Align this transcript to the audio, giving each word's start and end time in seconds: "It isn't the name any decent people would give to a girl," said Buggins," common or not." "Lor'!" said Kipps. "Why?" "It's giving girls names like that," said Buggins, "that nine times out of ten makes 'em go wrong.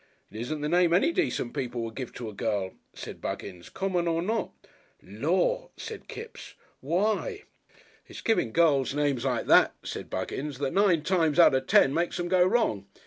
"It 0.31 0.41
isn't 0.41 0.61
the 0.61 0.67
name 0.67 0.93
any 0.93 1.11
decent 1.11 1.53
people 1.53 1.81
would 1.81 1.93
give 1.93 2.11
to 2.15 2.27
a 2.27 2.33
girl," 2.33 2.71
said 2.95 3.21
Buggins," 3.21 3.69
common 3.81 4.07
or 4.07 4.23
not." 4.23 4.51
"Lor'!" 5.03 5.69
said 5.77 6.07
Kipps. 6.07 6.55
"Why?" 6.79 7.43
"It's 8.07 8.21
giving 8.21 8.51
girls 8.51 8.95
names 8.95 9.25
like 9.25 9.45
that," 9.45 9.75
said 9.83 10.09
Buggins, 10.09 10.57
"that 10.57 10.73
nine 10.73 11.03
times 11.03 11.37
out 11.37 11.53
of 11.53 11.67
ten 11.67 11.93
makes 11.93 12.19
'em 12.19 12.29
go 12.29 12.43
wrong. 12.43 12.87